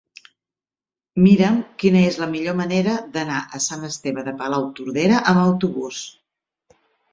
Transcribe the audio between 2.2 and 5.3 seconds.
la millor manera d'anar a Sant Esteve de Palautordera